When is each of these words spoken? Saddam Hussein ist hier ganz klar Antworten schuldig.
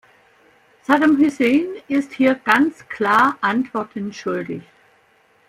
Saddam 0.83 1.17
Hussein 1.19 1.67
ist 1.87 2.13
hier 2.13 2.33
ganz 2.33 2.87
klar 2.87 3.37
Antworten 3.41 4.11
schuldig. 4.11 4.63